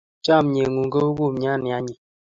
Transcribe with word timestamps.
Chamyengung 0.25 0.89
ko 0.93 0.99
u 1.11 1.15
kumnyat 1.17 1.59
ne 1.61 1.69
anyiny 1.77 1.99